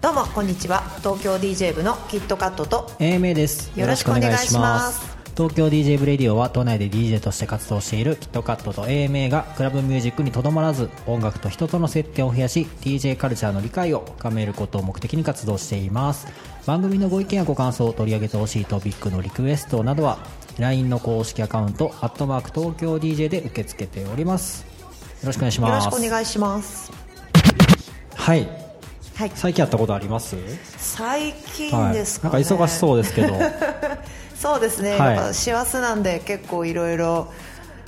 [0.00, 0.82] どうもこんにちは。
[1.00, 2.90] 東京 DJ 部のキットカットと。
[2.98, 3.78] AMA です。
[3.78, 5.14] よろしくお願いします。
[5.36, 8.86] 東京 DJ ブレディオは都内で DJ として活動しているキットカットと。
[8.86, 16.26] AMA がクラブミュージックにとどまらず音楽と人との接点を増やし DJ カルチャーの理解を深めることを目的に活動しています
[16.66, 20.18] 番組のご意見やご感想を取り上げてほしいトピックのリクエストなどは
[20.58, 24.64] LINE の公式アカウント「アットマーク東京 DJ」で受け付けております。
[25.22, 26.92] よろしくお願いしよろますしくお願いします。
[28.14, 28.48] はい。
[29.14, 29.32] はい。
[29.34, 30.36] 最近あったことあります？
[30.78, 32.32] 最近はいですか、ね。
[32.34, 33.34] なんか忙しそうですけど。
[34.38, 35.16] そうですね、はい。
[35.16, 37.28] やっぱ師走なんで結構いろいろ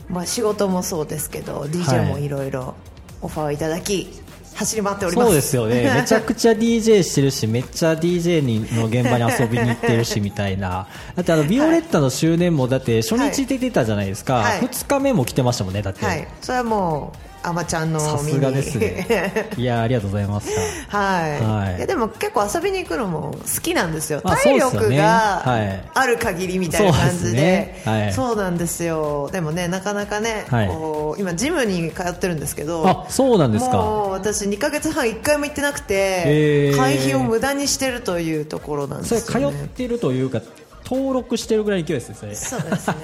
[0.09, 2.75] まあ仕事もそうですけど DJ もいろいろ
[3.23, 4.09] オファーをいただき
[4.57, 5.27] 走り回っております。
[5.27, 5.93] そうですよね。
[5.95, 10.87] めちゃくちゃ DJ してるしめっちゃ DJ にの現場に遊びに行ってるしみたいな。
[11.15, 14.61] だってあのビオレッタの周年もだって初日で出たじゃないですか、はい。
[14.61, 16.27] 2日目も来てましたもんねだって、はい。
[16.41, 19.51] それはもうあまちゃんのさすがですね。
[19.57, 20.49] いやありがとうございまし
[20.91, 20.99] た。
[20.99, 21.77] はい、はい。
[21.77, 24.21] いやでも結構遊びに行くのも好きなんですよ。
[24.25, 25.85] まあ体力がはい。
[25.95, 28.13] ある限りみたいな感じで。
[28.13, 29.31] そうなんですよ。
[29.31, 31.21] でもねなかなかね、はい。
[31.21, 33.77] 今ジムに通ってるんですけどあそうなんですか。
[33.77, 40.41] もう私2か月半1回も行ってなくて会費を無駄にしてるというところなんですよ、それね、通ってるというか
[40.89, 42.97] 登録してるぐらいの勢いですねそうですね。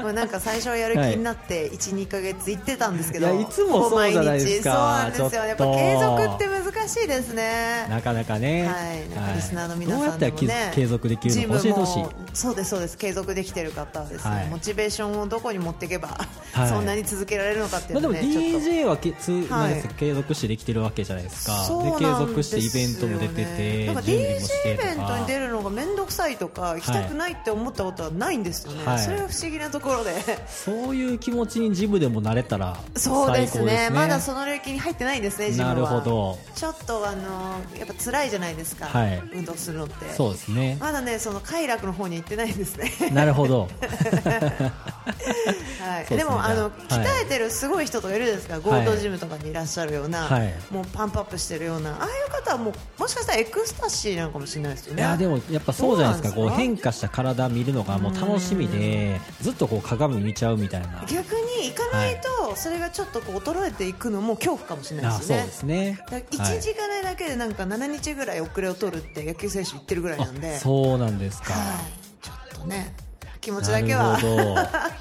[0.02, 5.44] もうなんか最初はやる気になって12か月行ってたんですけどいやいつもそうじゃないですかそうなんですよ。
[5.44, 7.86] やっぱ継続って難しいですね。
[7.90, 12.04] なかなかね、はい、なんかリスナーの皆どうやさんもね継続できるのか教えてほしい。
[12.32, 12.96] そうですそうです。
[12.96, 14.48] 継続できてる方はですね、はい。
[14.48, 16.08] モチベーションをどこに持っていけば、
[16.52, 16.68] はい。
[16.68, 18.68] そんなに続けられるのかっていうまあ、でものね、ちょっと。
[18.70, 19.82] DJ はけつ、はい。
[19.98, 21.64] 継続してできてるわけじゃないですか。
[21.64, 23.86] そうで継続してイベントも出ててね。
[23.86, 28.98] なんか準備もし DJ てイベンとかトに出るのが面倒くさいとか行きたくないって思ったことはないんですよね、はい。
[28.98, 30.12] それが不思議なところで。
[30.48, 33.60] そういう気持ちにジムでもなれたらそうですね。
[33.60, 33.90] 最高ですね。
[33.90, 35.74] まだその領域に入ってないんですね、ジムは。
[35.74, 36.38] なるほど。
[36.54, 39.22] ちょっとあのやっぱ辛いじゃないですか、はい。
[39.32, 40.12] 運動するのって。
[40.14, 40.76] そうですね。
[40.80, 42.92] まだねその快楽の方に行ってないんですね。
[43.12, 43.68] なるほど。
[45.80, 46.16] はい、ですね。
[46.18, 46.72] でもあの、はい。
[46.88, 50.54] 鍛えてるすごい人とかいるじゃないですか、ゴールドジムとかにいらっしゃるような、はい。
[50.70, 55.02] もうパンプアップしてるような、ああいう方はもうもしかしたらエクスタシーなのかもしれないですよね。
[55.02, 56.40] いやでもやっぱそうじゃないですか。
[56.40, 61.04] こう変化した体見るのがもう楽しみでずっとこう鏡見ちゃうみたいな。
[61.08, 65.46] 逆に行かないと、それがちょっとこう衰えていくのも恐怖かもしれないあそうですよね。
[65.46, 71.54] ですねだから1日行かないだけでなんか7日ぐらい遅れを取るって野球選手言ってるぐらいなんで、あそうなんですか。
[71.54, 72.94] はい、ちょっとね
[73.40, 74.18] 気持ちだけは。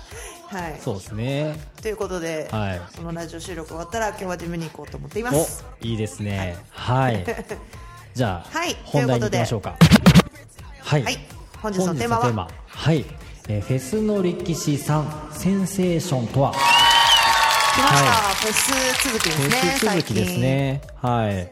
[0.49, 0.79] はい。
[0.81, 1.59] そうですね。
[1.81, 2.81] ということで、はい。
[2.97, 5.63] このラジオ収録終わったら今日はジムに行こうと思っていまおす。
[5.81, 6.57] いいですね。
[6.71, 7.23] はい。
[8.15, 8.75] じゃあ、はい。
[8.83, 9.75] 本題に行きましょうか
[10.89, 11.19] はい、はい。
[11.61, 12.49] 本日のテーマは？
[12.65, 13.05] はい、
[13.47, 16.51] えーフェスの歴史3センセーションとは？
[16.51, 16.63] 来ま
[17.89, 20.81] した、はフェス続きですねフェス続きですね。
[20.95, 21.51] はい。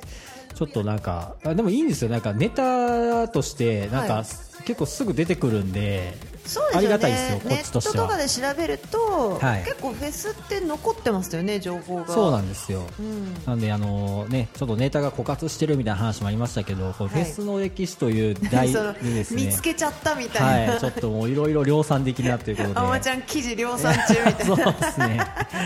[0.56, 2.10] ちょっとなんかあでもいいんですよ。
[2.10, 4.26] なんかネタとしてなんか、はい。
[4.66, 7.42] 結構すぐ出てくるんでそうですよね。
[7.46, 9.64] ネットとかで調べると、はい。
[9.64, 12.08] 結構フェスって残ってますよね情報が。
[12.08, 13.34] そうなんですよ、ん。
[13.46, 18.72] なんであのねちょっとネタが枯渇してるみたいな話もありましたけど、こうフェスの歴史という題
[19.04, 19.46] でですね。
[19.46, 22.80] 見つけちゃったみたいな、はい、ちょっともういろいろ量産できるなということで。
[22.80, 25.20] あまちゃん記事量産中みたい そうなですね。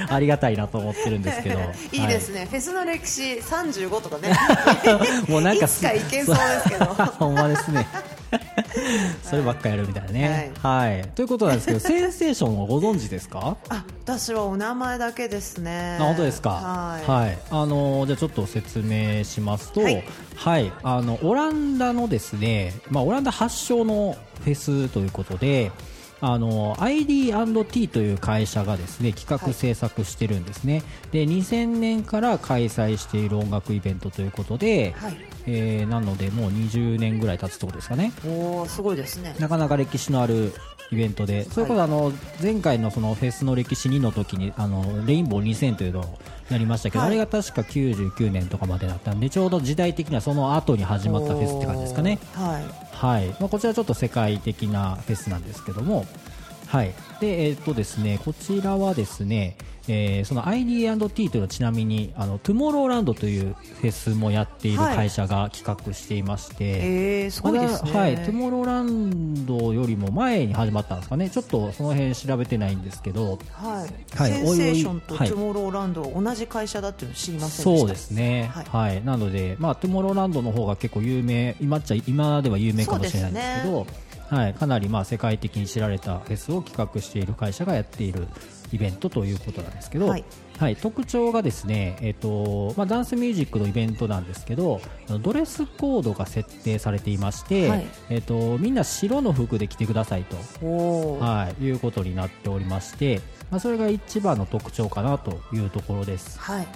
[0.09, 1.59] ありがたいなと思ってるんですけど。
[1.91, 4.33] いいですね、フェスの歴史35とかね。
[4.33, 5.31] はい。
[5.31, 6.85] もうなんかいつかいけそうですけど。
[6.85, 7.87] ほんまですね。
[9.23, 10.51] そればっかやるみたいなね。
[10.61, 11.01] はい。
[11.15, 13.57] ということなんですけど、 センセーションはご存知ですか？
[13.69, 16.49] あ私はお名前だけですねあ本当ですか？
[16.51, 19.89] はい、あのじゃあちょっと説明しますと、は
[20.35, 25.71] はいい、あのオランダのですね、まあオランダ発祥のフェスということで。
[26.21, 35.17] あの ID&T という会社がですね企画制作してるんですね、で2000年から開催している音楽イベントということで、はい。
[35.47, 38.13] えーなのでもう20年ぐらい経つところですかね。
[38.25, 39.35] おおすごいですね。
[39.39, 40.53] なかなか歴史のある
[40.91, 46.19] イベントで、それこそあの前回のそのフェスの歴史2の時にあのレインボー2000というのを
[46.53, 47.09] やりましたけど、はい。
[47.09, 52.19] あれが確か99年とかまでだったんでちょうど時代的にはその後に始まったフェスって感じですかね。
[52.33, 52.95] はい。
[52.95, 53.27] はい。
[53.39, 56.05] まあ、こちらちょっと世界的なフェスなんですけども、
[56.71, 56.93] はい。
[57.19, 59.57] でえーっとですね、こちらはですね、
[59.89, 71.29] えーその ID&T というのはちなみにあのトゥモローランドというフェスもやっているはい会社が企画していまして、えー、すごいですね、はい、トゥモローランドよりも前に始まったんですかね。
[71.29, 74.17] ちょっとその辺調べてないんですけどはい。
[74.17, 77.79] はいセンセーションとトゥモローランドは同じ会社だっていうの知りませんでした。
[77.79, 78.65] そうですね、はい。
[78.65, 79.03] はい。
[79.03, 83.87] なので、まあ、トゥモローランドの方が結構有名今っちゃ今では有名かもしれないんですけど
[84.31, 88.27] はい、かなりまあ世界的に知られたフェスを企画している会社がやっている
[88.71, 90.23] イベントということなんですけど、ははい
[90.69, 94.79] い特徴がですね、えっとまあ、ダンスミュージックのイベントなんですけど
[95.21, 97.87] ドレスコードが設定されていまして、はい。
[98.09, 100.37] えっとみんな白の服で着てくださいと。
[101.19, 106.39] はい、いうことになっておりまして、まあ、それが一番の特徴かなというところです。
[106.39, 106.67] はい。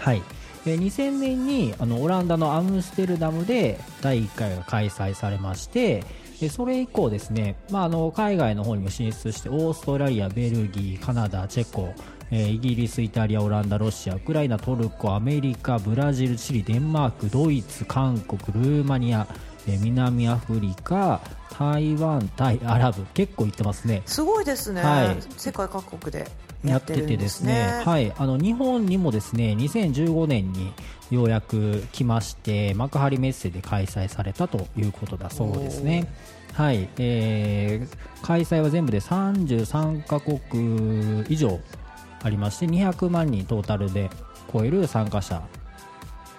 [0.00, 0.22] はい、
[0.66, 6.04] えー2000年にあのオランダのアムステルダムで第1回が開催されまして
[6.42, 11.94] でそれ以降ですね、まあ、あの海外の方にも進出してオーストラリア、ベルギー、カナダ、チェコ、
[12.32, 19.28] えーイギリス、イタリア、オランダ、ロシア、ウクライナ、トルコ、アメリカ、ブラジル、チリ、デンマーク、ドイツ、韓国、ルーマニア、
[19.68, 21.20] えー南アフリカ、
[21.56, 24.02] 台湾、タイ、アラブ結構行ってますね。
[24.06, 25.16] すごいですね、はい。
[25.36, 26.26] 世界各国で
[26.64, 30.72] やっててですね、はい、あの日本にもですね2015年に
[31.10, 36.12] ようやく来まして幕張メッセで開催されたということだそうですね。
[36.54, 41.58] はい、えー開催は全部で33カ国以上
[42.22, 44.10] ありまして200万人トータルで
[44.52, 45.42] 超える参加者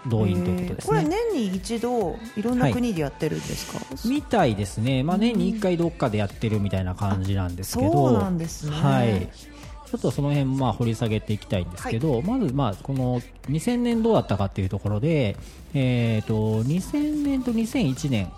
[0.07, 1.17] 動員ということですこれね。
[1.33, 8.75] 年に一度いろんな国でやってるんですか、みたいですね、まあ、年に1回どっかでやってるみたいな感じなんですけど、そうなんですね。
[8.75, 9.29] はい、
[9.93, 15.37] ちょっとその辺まあ掘り下げていきたいんですけど、まずまあこの2000年どうだったかっていうところで、
[15.75, 18.31] えー、と2000年と2001年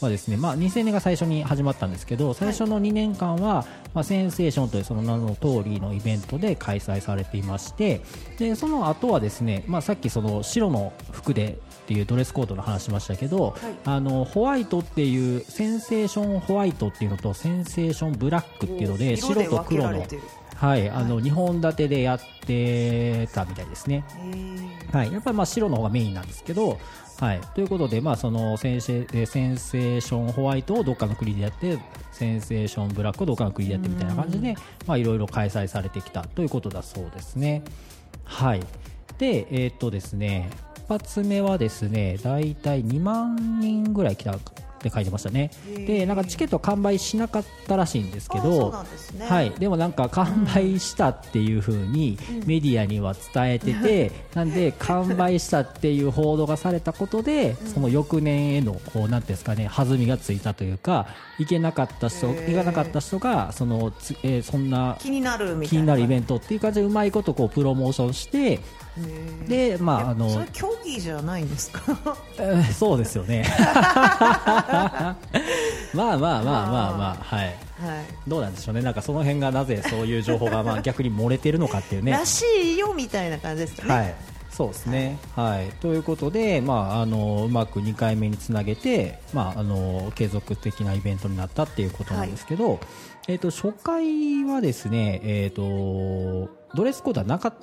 [0.00, 3.64] はですね、まあ、2000年が最初に始まったんですけど最初の2年間は、
[3.94, 8.00] まあ、センセーションというその名の通りのイベントで開催されていまして
[8.38, 20.06] でその後はですね、まあ、さっきその白の服でっていうドレスコードの話しましたけど、あのホワイトっていうセンセーションホワイトっていうのとセンセーションブラックっていうので白と黒の
[20.62, 24.04] はい、あの2本立てでやってたみたいですね。
[24.92, 26.78] はい、やっぱりまあ白の方がメインなんですけど、
[27.18, 31.80] はい、ということで、まあ、そのセンセえーセンセーションホワイトをどっかの国でやって
[32.12, 34.54] センセーションブラックをどっかの国でやってみたいな感じで
[34.86, 37.64] まあいろいろ開催されてきたということだそうですね。
[38.22, 38.60] はい、
[39.18, 44.38] で、えーっとですね一発目はですね大体2万人ぐらい来た
[44.82, 45.50] って書いてましたね。
[45.86, 48.84] でなんかチケット完売しなかったらしいんですけど
[49.16, 49.26] ね。
[49.26, 61.06] はい、でもなんか完売したっていう風にメディアには伝えてて、なんで完売したっていう報道がされたことで、その翌年へのこうなんですかね弾みがついたというか
[61.38, 65.82] 行けなかった人行かなかった人がそのつ、えーそんな気になるみたいな。
[65.82, 68.60] 気になるイベントっていう感じでうまいことこうプロモーションして
[69.48, 71.82] でまああのそれ競技じゃないんですか？
[72.38, 73.44] えーそうですよね。
[73.56, 75.16] まあ
[75.94, 77.46] まあまあまあまあまあはい。
[77.46, 77.56] はい。
[78.28, 78.82] どうなんでしょうね。
[78.82, 82.12] なんかその辺がなぜそういう情報が まあ逆に漏れてるのかっていうね。
[82.12, 84.14] らしいよみたいな感じですかね、はい、
[84.50, 85.18] そうですね。
[85.34, 92.78] はい、ということで、まあ、あのうまく2回目につなげて、まあ、あの継続的なイベントになったっていうことなんですけど、
[93.28, 97.54] えっ、と初回はですね、えっ、とドレスコードはなかっ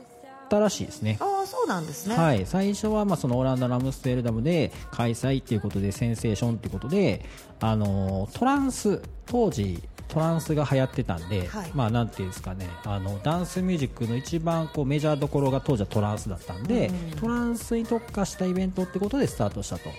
[0.49, 1.17] たらしいですね。
[1.19, 7.25] ああそうなんですね、はい、最初はまあそのオランダのアムステルダムで開催っていうことでセンセーションっていうことで
[7.59, 11.71] あのトランス当時トランスが流行ってたんで、はい。
[11.75, 12.67] まあなんていうんですかね。
[12.83, 19.89] あのダンスミュージックの一番こうメジャーどころが当時はトランスだったんで、トランスに特化したイベントってことでスタートしたと、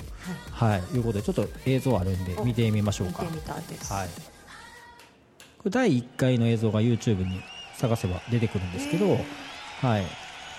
[0.50, 0.80] はい。
[0.96, 0.98] い。
[0.98, 3.22] うことでちょっと映像あるんで見てみましょうか。
[3.22, 7.40] 見てみたいです、はい、これ第1回の映像が YouTube に
[7.76, 9.16] 探せば出てくるんですけど、
[9.80, 10.04] はい、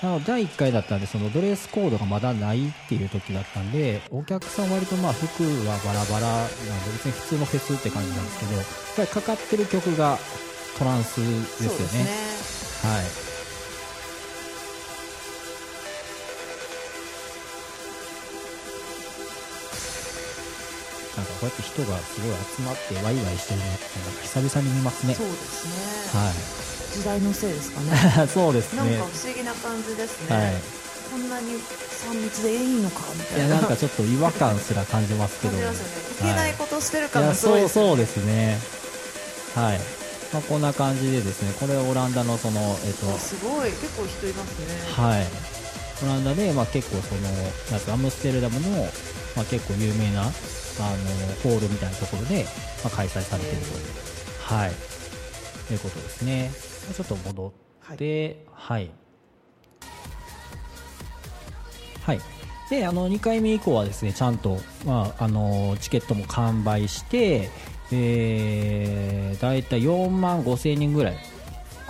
[0.02, 6.56] なので第1回だったんでそのドレスコードがまだないっていう時だったんでお客さん割とまあ服はバラバラなんで
[6.94, 8.66] 別に普通のフェスって感じなんですけどやっ
[8.98, 10.18] ぱりかかってる曲が
[10.80, 11.84] トランスですよそうね。
[11.84, 13.31] ですねはい
[21.18, 25.14] なんかこうやって人がすごい集まってワイワイしてるのってなんか久々に見ますね。
[25.16, 26.62] そうですね、はい。
[26.96, 28.28] 時代のせいですかね。
[28.32, 28.80] そうですね。
[28.80, 30.56] なんか不思議な感じですね、はい。
[31.12, 33.46] こんなに3密でいいのかみたいな。
[33.46, 35.54] いやなんかちょっと違和感すら感じますけど。
[35.54, 35.92] 感じますよね。
[36.22, 37.70] いけないことしてるいや感がすごいそう。
[37.70, 38.58] そうですね。
[39.56, 39.80] はい、
[40.32, 43.72] まあ、こんな感じでですねこれはオランダのそのえっとすごい。
[43.72, 44.66] 結構人いますね。
[44.96, 45.28] はい。
[46.04, 47.22] オランダでまあ結構その
[47.70, 48.90] なんかアムステルダムの
[49.36, 50.32] まあ結構有名な
[50.80, 50.98] あの
[51.44, 52.46] ホールみたいなところで
[52.84, 53.62] まあ開催されている
[54.48, 54.72] とはい。
[55.68, 56.52] ということですね。
[56.94, 58.92] ちょっと戻ってはい。
[62.04, 62.20] はい、
[62.70, 67.50] であの2回目以降はですねちゃんと、まあ、あのチケットも完売して、
[67.92, 71.18] えー、大体4万5千人ぐらい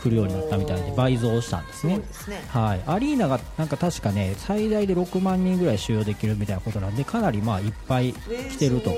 [0.04, 1.98] 来るようになったみたいで倍増したんですね。
[1.98, 2.04] ね。
[2.50, 8.92] はい、アリーナがなんか確かね最大で6万人ぐらい収容できるみたいなことなんでかなりまあいっぱい来てると、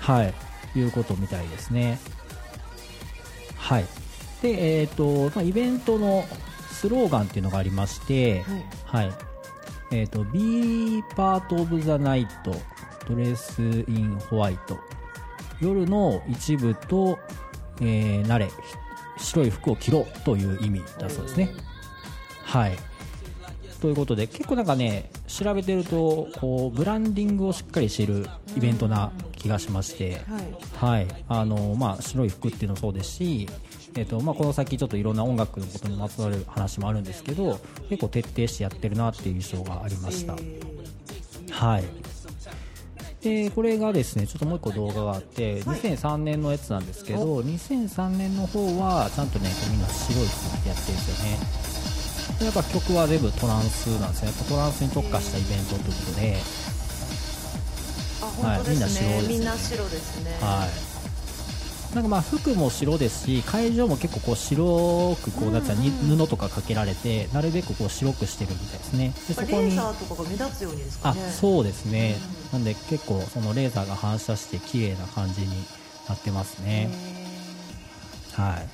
[0.00, 0.34] はい、
[0.78, 1.98] いうことみたいですね。
[3.56, 3.84] はい。
[4.42, 6.24] で、えっ、と、まあ、イベントの
[6.70, 8.44] スローガンっていうのがありまして、
[8.84, 9.12] はい。
[9.92, 12.26] えっ、と、Be part of the night,
[13.06, 14.58] dress in white.
[15.60, 17.18] 夜の一部と、
[17.80, 18.50] えー、慣れ、
[19.22, 21.50] 白い服を着ろという意味だそうですね。
[22.44, 22.76] はい。
[23.80, 28.26] ということで、結構なんかね、調べてると、こう、ブランディングをしっかりしている
[28.56, 30.20] イベントな気がしまして、
[30.78, 30.98] はい。
[30.98, 33.48] はい、あのまあ、白い服っていうのもそうですし、
[33.94, 37.60] えっとまあ、この先ちょっといろんな音楽のことにまつわる話もあるんですけど
[37.90, 40.34] 結構徹底してやってるなっていう印象がありました、
[41.50, 42.01] はい
[43.22, 51.72] でこれがですねちょっともう一個動画があって2003年のやつなんですけど2003年の方はちゃんとねみんな白い服ってやってるんですよね。
[52.38, 54.28] でやっぱ曲は全部トランスなんですね。
[54.28, 56.36] やっぱトランスに特化したイベントということで。
[58.22, 60.30] あ本当ですね、はいみみんなんな白白ですね。
[60.40, 60.68] は
[61.92, 69.12] い、なんかまあ服も白ですし会場も結構こう白くこうなんつうかに布とかかけられてなるべくこう白くしてるみたいですね。
[69.28, 72.16] でそこにレーザーとかが目立つようにですかあねそうですね
[72.52, 75.48] なんで結構そのレーザーが反射して綺麗な感じに
[76.08, 76.90] なってますね。
[78.32, 78.68] はい。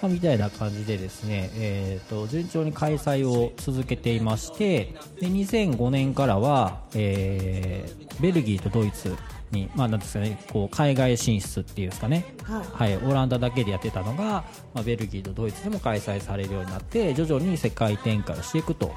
[0.00, 9.16] まあみたいな感じでですね、えー、と順調に開催を続けていましてで2005年からは、えーベルギーとドイツ
[9.50, 12.92] に、まあ、なんですかね、こう海外進出っていうんですかね、はい。
[12.92, 14.44] はい、オランダだけでやってたのが、
[14.74, 18.92] まあ、ベルギーとドイツでも開催されるようになって徐々に世界展開をしていくと。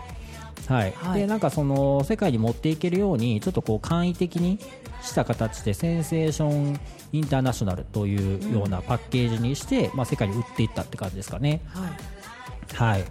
[0.72, 0.94] はい。
[0.96, 1.22] はい。
[1.22, 4.60] でなんかその世界に持っていけるようにちょっとこう簡易的に
[5.02, 6.80] した形でセンセーション
[7.12, 11.62] インターナショナルというようなパッケージにして、まあ、世界に売っていったって感じですかね。
[11.68, 12.76] はい。
[12.76, 13.04] はい。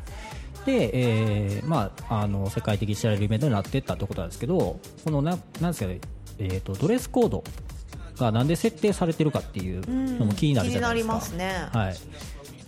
[0.65, 6.01] で、えーまあ、あの世界的に知られるイベントになっていったということなんですけどこのななんですかね、
[6.39, 7.45] えー、とドレスコード
[8.17, 9.83] がなんで設定されてるかっていう
[10.19, 11.19] のも気になるじゃないですか。
[11.19, 11.69] 気になりますね。
[11.73, 11.97] はい、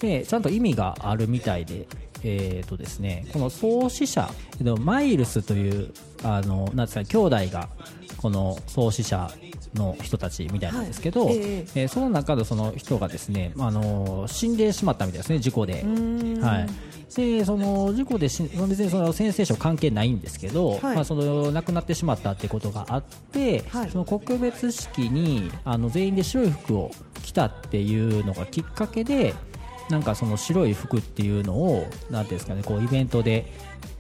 [0.01, 1.87] でちゃんと意味があるみたいで、
[2.25, 7.69] えーとですね、この創始者えっとマイルスというあのなんですかね兄弟が
[8.17, 9.31] この創始者
[9.75, 11.37] の人たちみたいなんですけど、はい。
[11.37, 15.85] ええーその中のその人がですね、あの死んでしまったみたいですね事故で。
[16.41, 16.93] はい。
[17.15, 20.95] でその事故でし別にそのセンセーション関係ないんですけど、はい。
[20.97, 23.91] まあ、その亡くなってしまったってことがあって、はい。
[23.91, 26.91] その告別式にあの全員で白い服を
[27.23, 29.35] 着たっていうのがきっかけで
[29.93, 33.45] なんかその白い服っていうのをなんていうんですかねこうイベントで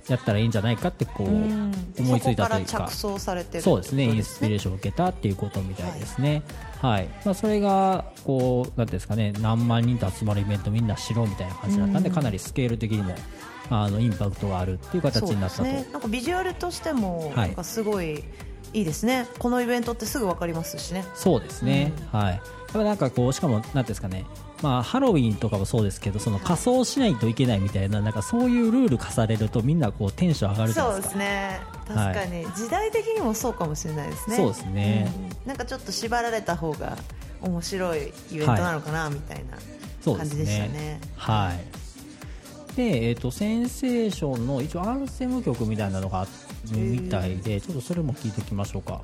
[0.08, 2.88] やったらいいんじゃないかってこう思いついたというか。
[2.88, 4.04] そうですね。
[4.04, 6.42] インスピレーシションを受けたっていうことみたいですね。
[6.80, 7.08] はい。
[7.26, 13.14] まあ、それがこうなんですかね何万人と集まるイベントみんな白みたいな感じだったんでかなりスケール的にも
[13.68, 15.62] あのインパクトがあるっていう形になったと。
[15.64, 17.48] ね、なんかビジュアルとしてもはい。
[17.48, 18.24] なんかすごい
[18.72, 21.04] いいですね、このイベントってすぐ分かりますしね。
[21.14, 22.32] そうですね、はい。
[22.32, 22.40] やっ
[22.72, 24.24] ぱなんかこうしかもなんですかね、
[24.62, 31.08] まあハロウィンとかもそうですけど、その仮装しないといけないみたいななんかそういうルール課されるとみんなこうテンション上がるじゃそうないでか。
[31.08, 35.12] ですすね確かに、時代的にもそうかもしれないですねそうですね
[35.44, 36.96] うんなんかちょっと縛られた方が
[37.42, 41.00] 面白いイベントなのかな、みたいな感じでしたねね。
[41.16, 41.82] はい。
[42.76, 46.30] で、えっ、とセンセーションの一応アンセム曲みたいなのがある
[46.78, 49.02] みたいで、ちょっとそれも聞いておきましょうか。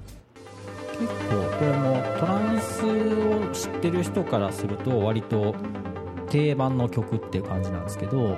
[1.01, 5.55] 結構これもトランスを知ってる人からすると割と
[6.31, 8.37] 定番の曲っていう感じなんですけど、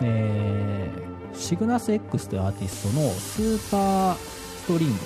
[0.00, 4.98] えーシグナス X というアーティストのスーパーストリング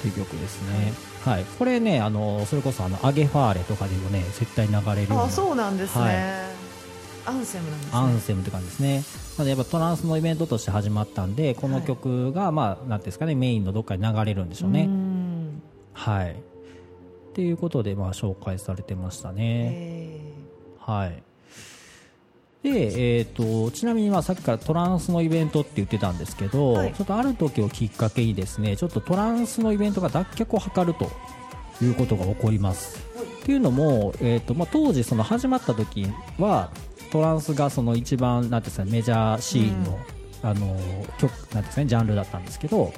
[0.00, 0.92] という曲ですね。
[1.24, 1.44] はい。
[1.58, 6.47] これね、あの、それこそあの、アゲファーレとかでもね、絶対流れるあそうなんですね、はい
[7.28, 9.04] アンセムなんですねアンセムって感じですね。
[9.36, 14.86] なのでやっぱトランスのイベントとして始まったんで、この曲が、まあ、ですかね、メインのどっかに流れるんでしょううね。
[14.86, 16.32] んはい。
[16.32, 16.34] っ
[17.34, 19.42] ていうことで、まあ、紹介されてましたね。
[19.44, 20.20] え
[20.80, 21.22] はい。
[22.62, 31.10] で、えっ、と、ちなみに、まあ、さっきからトランスのイベントって言ってたんですけど、はいちょっとある時をきっかけにですね、ちょっとトランスのイベントが脱却を図ると
[31.84, 32.98] いうことが起こります。
[33.42, 36.06] っていうのも、えーとまあ、当時その始まった時
[36.38, 36.70] は
[37.10, 39.98] トランスがその一番なんていうんですかねメジャーシーンの,、
[40.42, 40.76] あの
[41.18, 42.92] 曲なんていうんですかねジャンルだったんですけど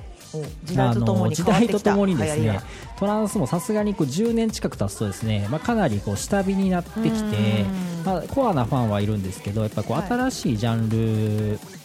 [0.65, 2.61] 時代とともにあの時代とともにですね
[2.99, 7.65] トランスもさすがにこう10年近く経つとですね、まあ、かなりこう下火になってきて、
[8.05, 10.09] まあ、コアなファンはいるんですけどやっぱこうはい。
[10.09, 10.89] 新しいジャン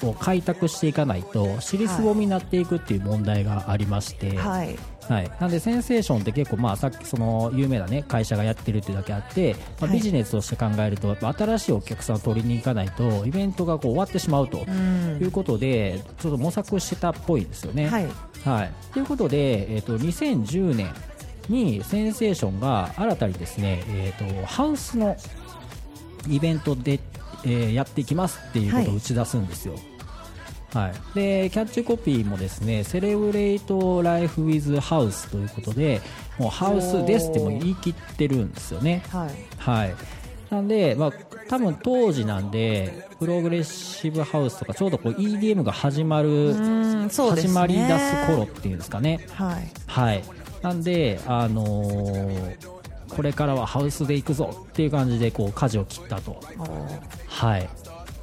[0.02, 4.80] ルを開拓していかないと尻すぼみになっていくっていう問題がありまして、はいはい、
[5.40, 9.94] なんでセンセーションって結構まあさっきその有名なね会社がやってるっていうだけあって、まあ、はい。
[9.98, 17.88] ビジネスとして考えるとやっぱ新しいお客さんを取りに行かないとイベントがこう終わってしまうということでちょっと模索してたっぽいですよね。
[17.88, 18.08] はい。
[18.44, 20.94] はい、ということで、えっと2010年
[21.50, 25.16] にセンセーションが新たにですね、えー、とハウスの
[26.28, 27.00] イベントで、
[27.44, 29.74] えーやっていきますっていうことを打ち出すんですよ。
[29.74, 29.84] はい、
[31.14, 36.02] でキャッチコピーもですね「セレブレイト・ライフ・ウィズ・ハウス」ということで
[36.38, 39.04] もうハウスですってもう言い切ってるんですよね。
[39.10, 39.30] はい。
[39.58, 39.96] はい、
[40.50, 41.12] なんで、まあ、
[41.48, 47.10] 多分当時なんでプログレッシブハウスとかちょうどこう EDM が始まる、ね。
[47.10, 49.22] 始まり出す頃っていうんですかね。
[49.32, 49.72] はい。
[49.88, 50.24] はい、
[50.62, 52.76] なんで、あのー
[53.16, 56.42] これからはハウスで行くぞっていう感じでこう舵を切ったと。
[57.28, 57.70] はい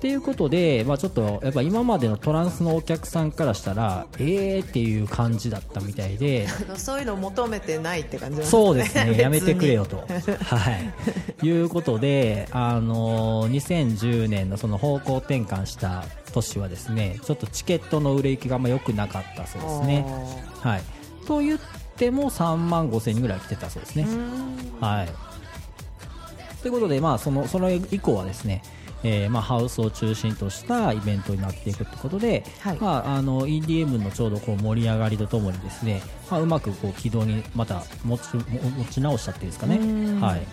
[0.02, 6.49] っていうことで、まあ、ちょっとやっぱ今までのトランスのお客さんからしたらえーっていう感じだったみたいで。
[6.75, 9.99] そういうのを求めてないって感じなんそうですね、 やめてくれよと。
[9.99, 10.06] と、
[10.42, 10.73] は
[11.40, 20.04] い、いうことで、あのー2010年のその方向転換した年はですね、ちょっとチケットの売れ行きがあんま良くなかったそうですね。
[20.62, 20.82] はい、
[21.28, 21.61] と言っ
[21.97, 24.09] ても3万5千人ぐらい来てたそうですね。
[24.80, 25.09] はい。
[26.61, 28.62] ということで、まあ、そのその以降はですね、
[29.04, 32.78] えーまあ、ハウスを中心としたイベントになっていくということで、はい。
[32.78, 38.42] まあ、あの EDM のちょうどこう盛り上がりとともにですね、まあ、うまくこう軌道にまた持ちも
[38.78, 40.21] 持ち直したっていうんですかね。
[40.21, 40.47] はい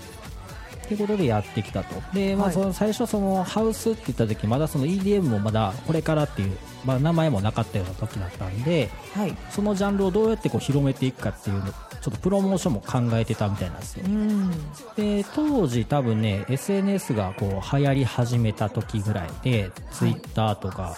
[0.89, 2.01] ということでやってきたと。
[2.15, 2.53] で、まあ、はい。
[2.55, 9.37] その最初そのハウスって言った時まだその EDM もまだこれからっていう、まあ、名前もなかったような時だったんではい。
[9.51, 14.05] そのジャンルをどうやってこう広めていくかっていうのちょっとプロモーションも考えてたみたいなんですよ。
[14.07, 14.49] うん。
[14.95, 20.97] で当時多分ね SNS がこう流行り始めた時ぐらいで Twitter とか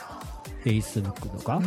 [0.63, 1.59] Facebook とか、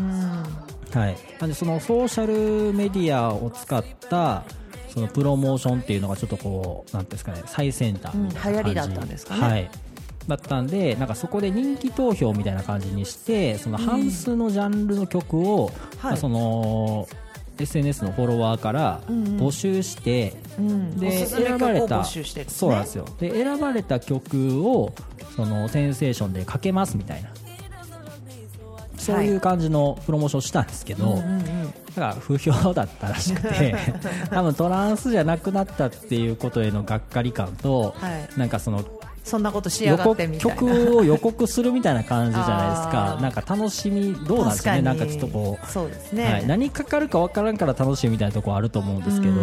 [0.99, 4.45] はい、なんでそのソーシャルメディアを使った
[4.95, 9.41] そのプロモーションっていうのがちょっとこうなんですかね最先端みたいな感じ、うん流行りだったんですかね。
[9.41, 9.71] はい。
[10.29, 15.73] だったんでなんかそこで人気投票みたいな感じにしてその半数のジャンルの曲を、
[16.03, 17.09] まあその
[17.59, 20.97] SNS のフォロワーから募集して、ん。
[20.99, 23.05] でおすすめ選ばれたそうなんですよ。
[23.19, 24.95] で選ばれた曲を
[25.35, 27.31] そのセンセーションでかけますみたいな。
[28.97, 31.23] そういう感じのプロモーションをしたんですけど、
[31.95, 33.75] だから不評だったらしくて
[34.31, 38.39] 多分トランスじゃなくなったっていうことへのがっかり感と、はい。
[38.39, 38.85] なんかその
[39.25, 40.57] そんなことしやがってみたいな。
[40.57, 43.19] 曲を予告するみたいな感じじゃないですか。
[43.21, 44.83] なんか楽しみどうなんですかね。
[44.83, 49.35] なんかちょっとこうそうですね、はい、何かかるか分からんから楽しいみたいなところあると思うんですけど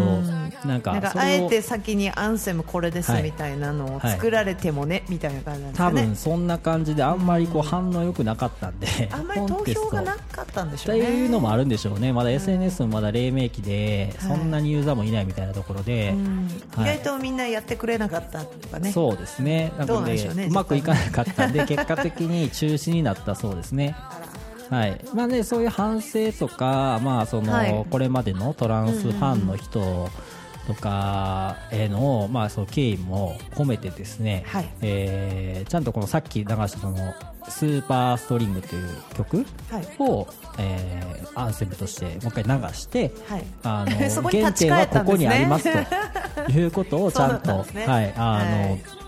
[0.66, 3.24] なんかあえて先にアンセムこれですはい。
[3.24, 5.92] みたいなのを作られてもね、みたいな感じなんですね。
[6.08, 11.06] 分そんな感じであんまりこう反応良くなかったんであんまり投票がなかったんでしょうね。
[11.06, 12.14] というのもあるんでしょうね。
[12.14, 14.38] まだ SNS もまだ黎明期ではい。
[14.38, 16.14] そんなにユーザーもいないみたいなところで、
[16.78, 18.92] 意外とみんなやってくれなかったとかね。
[18.92, 23.96] そうですねなんでしょうねうまくいかなかったんで結果的に中止になったそうですね。
[24.70, 25.02] はい。
[25.14, 27.86] まあね、そういう反省とか、まあそのはい。
[27.90, 30.10] これまでのトランスファンの人
[30.66, 34.70] とかへの、まあ、その敬意も込めてですね、はい。
[34.82, 37.14] えーちゃんとこのさっき流したその
[37.50, 39.88] スーパーストリングという曲はい。
[40.00, 43.44] を、えーアンセムとしてもう一回流して、はい。
[43.64, 43.92] あの
[44.32, 45.70] 原点はここにあります
[46.46, 47.86] ということをちゃんと ね。
[47.86, 48.14] はい。
[48.16, 49.01] あの、はい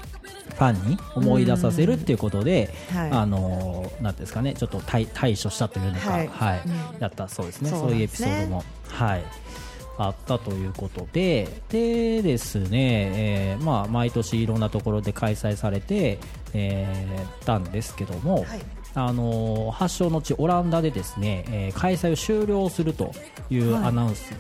[0.54, 3.12] ファンに思い出させるっていうことで、はい。
[3.12, 6.62] あのなんですかねちょっと対対処したというのか、ははい。
[7.00, 7.70] やったそうですね。
[7.70, 9.24] そうそういうエピソードも、はい、
[9.98, 13.12] あったということででですね、
[13.54, 16.20] えーまあ、毎年いろんなところで開催されて、
[16.54, 18.62] えーたんですけども、はい。
[18.96, 23.12] あの発祥の地オランダでですね、えー開催を終了すると
[23.50, 23.84] いうはい。
[23.86, 24.32] アナウンス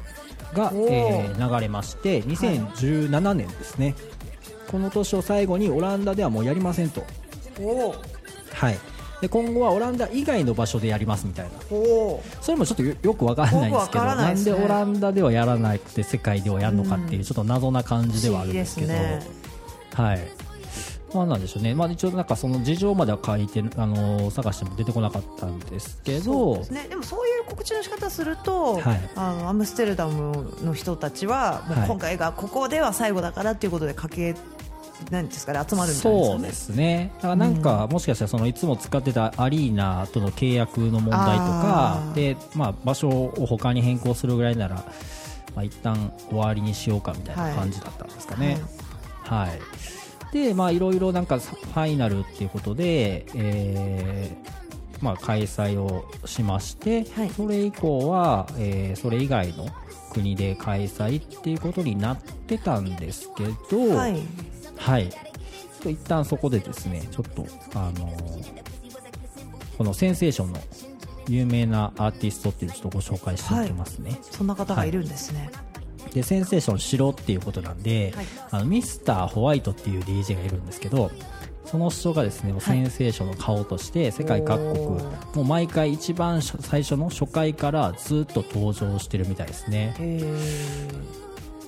[0.53, 1.55] が、おーえー。
[1.55, 3.95] 流れまして2017年ですね、
[4.67, 7.03] この年を最後にオランダではもうやりませんと、
[7.59, 7.93] お
[8.53, 8.77] はい、
[9.21, 11.51] で今後はオランダ以外の場所でやりますみたいな。
[12.41, 14.33] それもちょっとよよくわからないんですけどなね。
[14.33, 19.21] んでオランダではやらなくて世界ではやるのかっていうちょっと謎な感じではあるんですけど、ね。
[19.93, 20.19] はい
[21.13, 26.55] まあなんでしょうね、まあ、一応なんかその事情までは書いて、あの探しても出てこなかったんですけど。
[26.55, 29.09] ですね、でもそういう告知の仕方すると、はい。
[29.15, 31.87] あのアムステルダムの人たちはもうはい。
[31.87, 34.35] 今回がここでは最後だからっていうことでかけ
[35.11, 36.33] なんですかね集まるんじゃないですかね。
[36.33, 37.11] そうですね。
[37.17, 44.75] だからなんか、もしかしたらそのいつも使ってたアリーナとの契約の問題とかで、まあ、場所を他に変更するぐらいなら、
[45.55, 48.61] まあ、一旦終わりにしようかみたいな感じだったんですかね。
[49.23, 49.59] はい、
[50.33, 54.53] でまあいろいろなんかファイナルっていうことで、えー
[55.03, 57.29] まあ、開催をしまして、はい。
[57.29, 59.67] それ以降は、えーそれ以外の
[60.11, 64.21] 国で開催っていうことになってたんですけど、はい。
[64.77, 65.09] はい。
[65.09, 68.63] ちょっと一旦そこでですね、ちょっと、あのー
[69.77, 70.59] このセンセーションの
[71.27, 74.19] 有名なアーティストっていうちょっとご紹介していきますね。
[74.21, 75.49] そんな方がいるんですね、
[76.13, 78.25] でセンセーション白っていうことなんで、はい。
[78.51, 81.11] あのミスターホワイトっていう DJ がいるんですけど
[81.65, 84.99] その人がですね、センセーションの顔として世界各国も
[85.37, 89.95] う毎回一番初最初の初回からずっと登場してるみたいですね。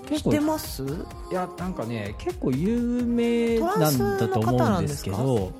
[0.07, 0.83] 結ってます？
[1.31, 5.53] いやなんかね結構有名なんだと思うんですけど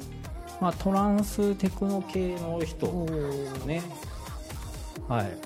[0.61, 2.87] まあ、トランステクノ系の人
[3.65, 3.81] ね。
[5.07, 5.37] はい。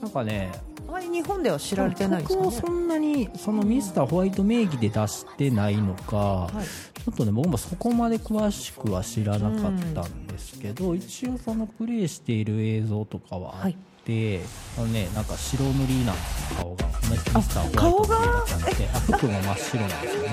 [0.00, 0.52] なんかね
[0.88, 2.50] あ日本では知られてないんですかね。
[2.50, 6.64] そんなにそのミスターホワイト名義で出してないのか、はい。
[6.64, 13.72] ちょっとね僕もそこまで詳しくは知らなかったんですけど、一応そのプレイしている映像とかはあっ
[14.04, 14.40] て、
[14.78, 20.28] あのねなんか白塗りなんですよ顔がミスターホワイトっていうだってあ服も真っ白なんですよね。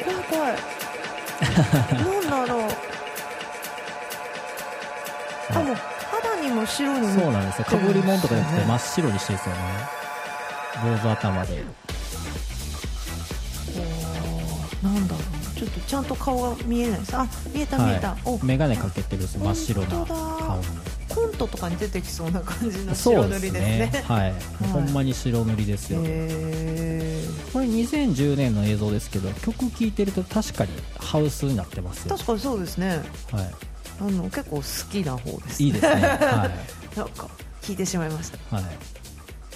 [0.00, 0.56] え怖い
[2.02, 2.68] 怖いなんだろう。
[5.48, 5.76] あもう
[6.26, 7.64] 肌にも白にそうなんですよ。
[7.64, 9.60] かぶり物とかじゃなくて真っ白にしてるんですよね。
[10.82, 11.64] 坊主頭で。
[14.82, 15.58] なんだろう。
[15.58, 17.16] ちょっとちゃんと顔が見えないです。
[17.16, 20.58] あ見えた見えた、おはい、眼鏡かけてるんです真っ白な顔。
[20.58, 20.64] に
[21.08, 23.60] コントとかに出てきそうな感じの白塗りですね。
[23.60, 24.34] ねはい、
[24.70, 33.00] ほんまに白塗りですよ、へこれ2010年の映像ですけど曲聴いてると確かにハウスになってますよ、ー確かにそうですね。
[33.32, 33.50] は
[34.00, 35.62] あの結構好きな方です。
[35.62, 36.50] い、いいですね、 は
[36.96, 37.28] なんか
[37.62, 38.58] 聞いてしまいました。
[38.58, 38.74] いはい、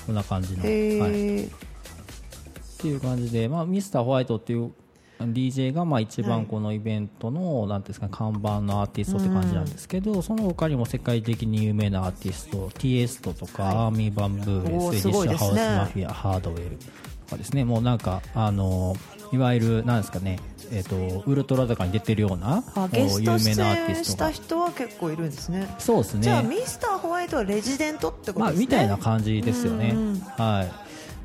[0.07, 1.49] こんな感じの、はい、っ
[2.79, 4.73] ていう感じで、まあ、ミスターホワイトっていう
[5.21, 6.31] DJ がまあ一はい。
[6.31, 13.77] 番このイベントのなんですか看板のアーティストって感じなんですけど、その他にも世界的に有名なアーティスト T エストとか、はい。
[13.77, 16.87] アーミー・バンブーおースウィッシュ・ハウス・マフィアハードウェルと
[17.33, 17.65] かですね。
[17.65, 18.97] もうなんかあの
[19.33, 20.39] いわゆるなんですかね
[20.73, 24.27] えっ、とウルトラ坂に出てるようなあゲスト有名出なアーティ演しストが。
[24.27, 25.69] た人は結構いるんですね。
[25.79, 26.23] そうですね。
[26.23, 29.95] じゃあミスターホワイトはレジデントってことまあ、ですね、みたいな感じですよね。
[30.37, 30.69] は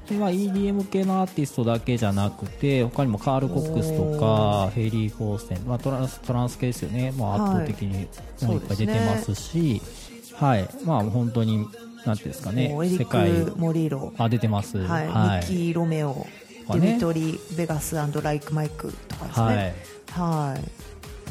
[0.08, 0.12] い。
[0.12, 7.12] で、まあ、EDM 系のアーティストだけじゃなくて、他にもカール・コックスとか、ヘイリー・フォーステン、まあ、トランス、トランス系ですよね。
[7.18, 8.08] まあ、圧倒的に
[8.44, 9.82] もういっぱい出てますし、
[10.36, 10.70] はい。
[10.84, 11.68] まあ、本当に、
[12.06, 12.70] なんていうんですかね。
[12.70, 14.14] 世界、ック・モリーロ。
[14.18, 14.78] あ、出てます。
[14.78, 15.08] はい。
[15.08, 15.40] はい。
[15.40, 19.56] ミッキー・ロメオ、とかねデミトリー・ベガスライク・マイクとかですはい。
[19.56, 19.76] ね。
[20.12, 20.58] は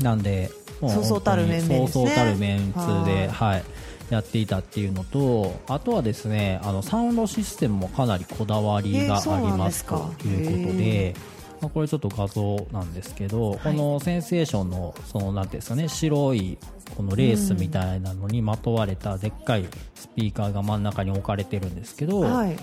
[0.00, 0.02] い。
[0.02, 1.88] なんで、もそうそうたる面々ですね。
[1.88, 3.64] そうそうたるメンツで、ははい、
[4.10, 11.14] やっていたっていうのと、あとはですね、あのサウンドシステムもかなりこだわりがありまですということで、
[11.60, 16.58] まあ、これちょっと画像なんですけど、このセンセーションのそのなんですかね、白い
[16.96, 22.56] このレースみたいなのにまとわれたでっかいスピーカーが真ん中に置かれてるんですけど、はい。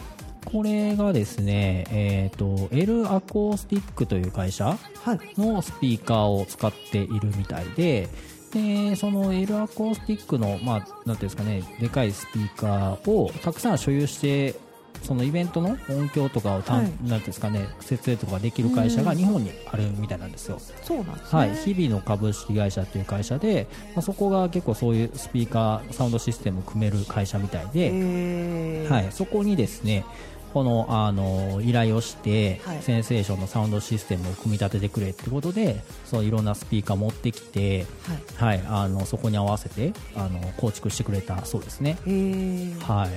[0.46, 5.20] これがですね、えっ、と、L アコースティックという会社はい。
[5.38, 8.10] のスピーカーを使っているみたいで、
[8.52, 14.56] で、その L アコースティックの、まあ、なんていうんですかね、でかいスピーカーをたくさん所有して、
[15.02, 16.92] そのイベントの音響とかをたん、はい。
[17.04, 20.60] なんですかね、設営とかできる会社が日本にあるみたいなんですよ。
[20.84, 21.40] そうなんですね。
[21.40, 28.92] はい、日々の株式会社という会社で、まあ、そこが結構そういうスピーカー、サウンドシステムを組める会社みたいで、えー。
[28.92, 30.06] はい、そこにですね
[30.54, 32.82] このあの依頼をして、はい。
[32.82, 37.86] センセーションのサウンドシステムを組み立ててくれってことでそういろんなスピーカー持ってきて、
[38.38, 38.58] はい。
[38.60, 42.80] はい、あのそこに合わせてあの構築してくれたそうですね、えー。
[42.82, 43.10] はい、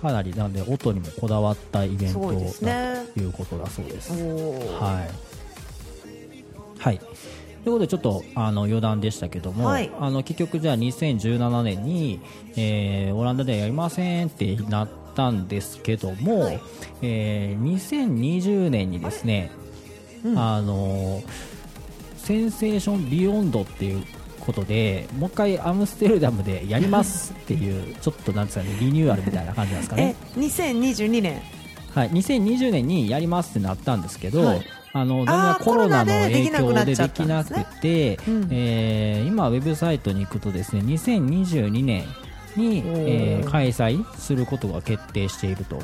[0.00, 2.20] かなりなんで音にもこだわったイベント
[2.62, 4.12] だということだそうです。
[4.12, 6.80] はい。
[6.80, 6.98] はい。
[6.98, 7.08] という
[7.64, 12.20] ことで、ちょっとあの余談でしたけども、はいあの結局、じゃあ2017年に、
[12.56, 16.60] えーオランダではやりませんってなったんですけども、はい
[17.02, 19.50] えー2020年にですね、
[20.24, 21.22] うんあの
[22.16, 24.04] Sensation Beyond っていう
[24.40, 31.40] ことで、もう一回アムステルダムでやりますっていう、ちょっとなんですかね、リニューアルみたいな感じなんですかねえ。、2022年。
[31.94, 42.04] はい、2020年にやりますってなったんですけど、はいあのあーコロナの影響ででできなくて、うんえー今、ウェブサイトに行くとですね2022年
[42.56, 45.76] に、えー開催することが決定していると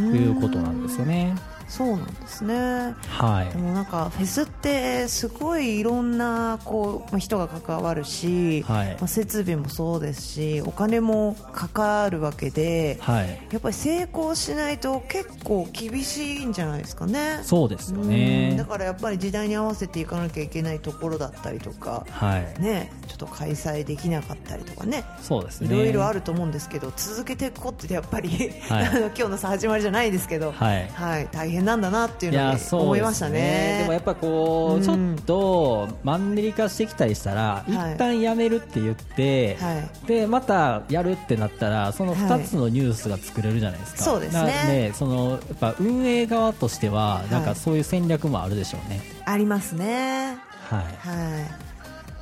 [0.00, 1.34] いうことなんですよね。
[1.68, 2.94] そうなんですね。
[3.08, 3.52] はい。
[3.52, 8.88] でもなんかフェスってすごいいろんなこうまあ人が関わるし、はい。
[8.96, 17.40] まあ、設備もそうですしお金もかかるわけで、はい、やっぱり成功しないと結構厳しいんじゃないですかね。
[17.42, 18.08] そうですようん。
[18.08, 18.64] ねだ。
[18.64, 25.04] からやっぱり時代に合わせていかなきゃいけないところだったりとか、はい、ね、ちょっと開催できなかったりとかね。
[25.22, 25.74] そうですね。
[25.74, 28.28] いろいろあると思うんですけど続けていくことってやっぱり、
[28.68, 28.86] はい。
[29.16, 30.88] 今日のさ始まりじゃないですけど、はい。
[30.92, 33.78] はい、大変変なんだなっていういのにやそう思いましたね。
[33.80, 34.82] でもやっぱこう、うん。
[34.82, 37.94] ちょっとマンネリ化してきたりしたら、はい。
[37.94, 40.06] 一旦やめるって言って、はい。
[40.06, 44.92] でまたやるってなったらそのはい2つのニュースが作れるじゃないですか、そうですね。
[44.94, 47.50] そのやっぱ運営側としてはなんはい。
[47.50, 50.38] かそういう戦略もあるでしょうね、ありますね。
[50.70, 50.82] はい。
[50.82, 51.65] は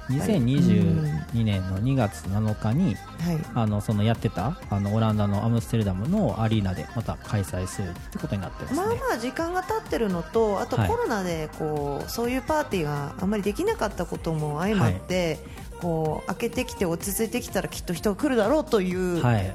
[0.08, 3.38] 2022年の2月7日にいはい。
[3.54, 10.88] あのそのやってたあのオランダのアムステルダムのアリーナでまた開催するってことになってますね、まあまあ時間が経ってるのとあとはい。
[10.88, 15.38] コロナでこうそういうパーティーがあんまりできなかったことも相まって、
[15.84, 19.54] こう開けてきて落ち着いてきたらきっと人が来るだろうという、はい。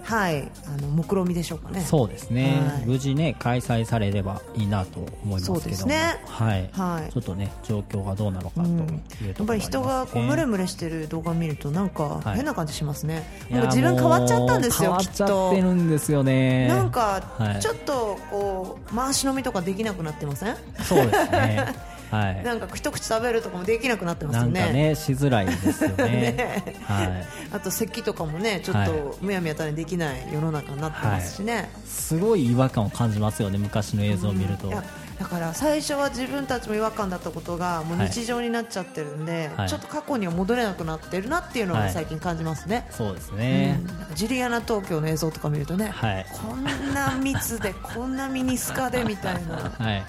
[0.68, 1.82] あの目論見でしょうかね。
[1.82, 2.86] そうですね、はい。
[2.86, 5.60] 無事ね開催されればいいなと思いますけども。
[5.60, 6.22] そうですね。
[6.28, 7.12] はい、はい。
[7.12, 8.88] ちょっとね状況がどうなのかといううん。
[8.88, 12.36] やっぱり人がこうムレムレしてる動画を見るとなんかはい。
[12.36, 16.68] 変な感じしますね、なんか自分変わっちゃったんですよ変わっちゃってるとんですよね。
[16.68, 17.60] なんかはい。
[17.60, 20.56] ちょっとこう回し飲みとかできなくなってません？
[20.84, 21.74] そうですね
[22.12, 22.44] はい。
[22.44, 25.96] なんか一口食べるとかもできなくなってますなんよねかねしづらいですよね。
[26.66, 26.76] ね。
[26.84, 27.28] はい。
[27.52, 34.84] あと咳とかもねちょっとむやみやたらにできない世の中になってますしね、すごい違和感を感じますよね昔の映像を見ると、いや
[35.20, 39.70] だから最初は自分たちも違和感だったことがもう日常になっちゃってるんで、はい。
[39.70, 43.82] ちょっと過去には戻れなくなってるなっていうのは最近感じますね、そうですね。
[44.10, 46.26] うん、ジュリアナ東京の映像とか見るとね、はい。
[46.32, 49.56] こんな密で こんなミニスカでみたいな。
[49.78, 50.06] はい。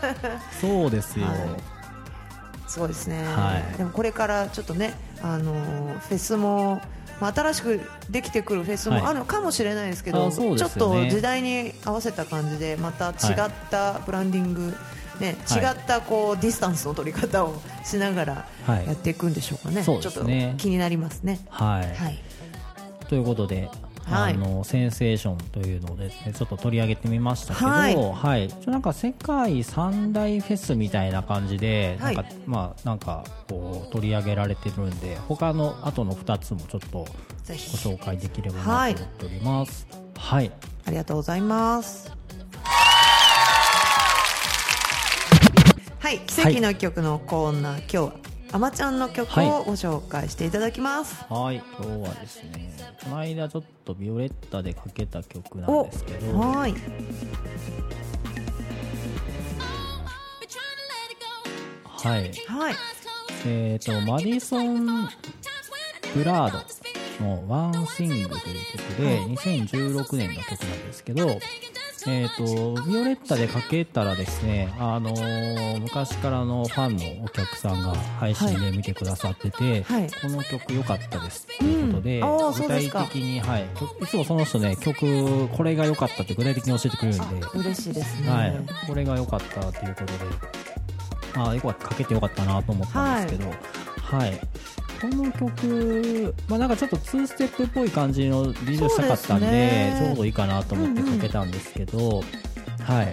[0.58, 1.36] そうですよ、はい。
[2.66, 3.76] すごいですね、はい。
[3.76, 6.80] でもこれからちょっとね、あのーフェスも、
[7.20, 9.00] まあ、新しくできてくるフェスはい。
[9.00, 14.74] もあるのかもしれないですけど、あそうちょっと時代に合わせた感じでまた違ったブランディング、
[15.20, 15.62] ね、はい。
[15.62, 18.86] 違ったこうディスタンスの取り方をしながらはい。
[18.86, 20.24] やっていくんでしょうかね、そうちょっと
[20.56, 21.40] 気になりますね。
[21.48, 22.18] はい、はい。
[23.08, 23.70] ということで、
[24.06, 24.34] はい。
[24.34, 28.46] あのセンセーションというのをですねちょっと取り上げてみましたけど、ははい。
[28.46, 32.16] い、ちょなんか世界三大フェスみたいな感じで、はい。
[32.16, 37.06] なんかまあなんかこう取り上げられてるんで、他の後の二つもちょっとご
[37.54, 39.86] 紹介できればなと思っております。
[40.16, 40.52] はい、
[40.86, 42.12] ありがとうございます。
[45.98, 48.12] はい、奇跡の曲のコーナー、今日は
[48.52, 51.24] あまちゃんの曲をご紹介していただきます。
[51.28, 52.72] はい、今日はですね、
[53.04, 56.74] この間ちょっとビオレッタでかけた曲なんですけど、はい、
[61.84, 62.74] はい、はい、
[63.46, 65.08] えっ、とマディソン
[66.14, 66.64] ブラー
[67.20, 71.38] ドのワンシングという曲で、2016年の曲なんですけど、
[72.08, 72.44] えっ、と、
[72.84, 80.10] ビオレッタでかけたらですね、あのー昔からのファンのお客さんが配信で見てくださってて、はい。
[80.20, 81.46] この曲良かったです。
[81.58, 88.28] ということで、うん具体的に、はい、曲いつもその人ね、曲、これが良かったって具体的に教えてくれるんで、嬉しいですね。
[88.28, 90.12] はい、これが良かったということで、
[91.34, 93.50] ああ、よかけてよかったなと思ったんですけど、
[93.96, 94.40] はい。
[95.00, 102.22] この曲、まあなんかちょっと2ステップっぽい感じのビジュしたかったんで、ねちょうどいいかなと思ってかけたんですけど、
[102.82, 103.12] はい。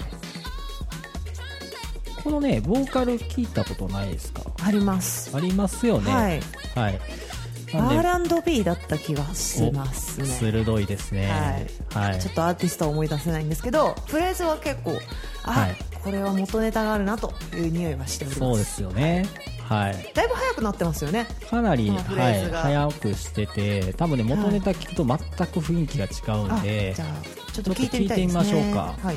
[2.23, 4.43] このね、ボーカル聞いたことないですか？
[4.63, 5.35] あります。
[5.35, 6.11] ありますよね。
[6.11, 6.41] はい。
[6.75, 6.99] はい。
[7.75, 10.29] R&B だった気がしますおね。
[10.29, 11.67] 鋭いですね。
[11.91, 12.19] はい。
[12.19, 14.91] ちょっとアーティストは思い出せないんですけど、フレーズは結構、
[15.43, 18.39] あ、はいこれは元ネタがあるなという匂いはしております。
[18.39, 19.25] そうですよね。
[19.35, 19.52] はい。
[20.13, 21.27] だいぶ早くなってますよね。
[21.49, 21.97] かなり、は
[22.29, 28.33] い、早くしてて多分ね元ネタ聞くと全く雰囲気が違うんあ、でじゃあちょっと聞いてみね。
[28.33, 28.95] ましょうか。
[29.01, 29.15] はい。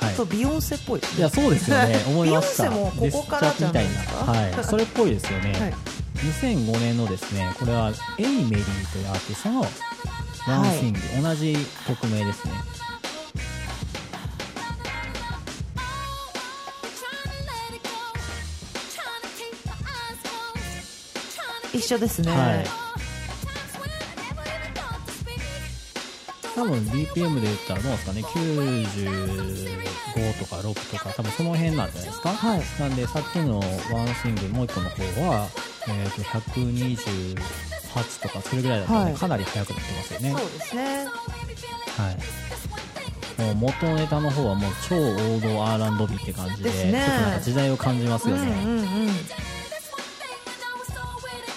[0.00, 0.14] はい。
[0.14, 1.00] そうビヨンセっぽい。
[1.00, 1.06] ね。
[1.18, 1.96] いやそうですよね。
[2.08, 2.68] 思いました。
[2.68, 4.54] ビヨンセもここからじゃないですかはい。
[4.64, 5.74] それっぽいですよね、はい。
[6.24, 9.60] 2005年のですねこれは Amerie というアーティストの
[10.46, 12.52] One Thing、同じ曲名ですね
[21.74, 22.30] 一緒ですね。
[22.30, 22.64] はい。
[26.54, 28.22] 多分 BPM で言ったらどうですかね。
[28.22, 32.62] 95とか6とか多分その辺なんじゃないですか、はい。
[32.78, 33.64] なんでさっきのワ
[34.04, 35.48] ンシングルもう一個の方は、
[35.88, 37.34] えー、と128
[38.22, 39.14] とかそれぐらいだと、ねはい。
[39.14, 40.30] かなり速くなってますよね。
[40.30, 41.08] そうですね。
[41.96, 42.18] はい。
[43.42, 47.04] もう元ネタの方はもう超王道 R&B って感じでですね。
[47.04, 48.84] ちょっとなんか時代を感じますよね、うんうんうん。